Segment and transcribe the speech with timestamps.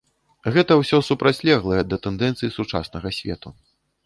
[0.53, 3.49] Гэта ўсё супрацьлеглае да тэндэнцый сучаснага свету.